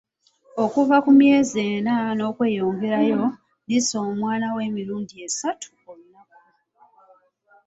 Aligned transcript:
Okuva 0.63 0.95
ku 1.03 1.11
myezi 1.19 1.57
enna 1.73 1.95
n'okweyongerayo, 2.17 3.23
liisa 3.67 3.97
omwana 4.09 4.45
wo 4.53 4.59
emirundi 4.67 5.13
esatu 5.25 5.67
olunaku. 5.89 6.39